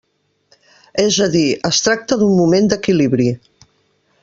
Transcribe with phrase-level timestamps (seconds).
[1.03, 3.29] És a dir, es tracta d'un moment d'equilibri.